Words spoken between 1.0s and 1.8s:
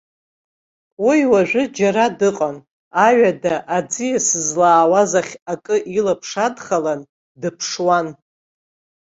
Уи уажәы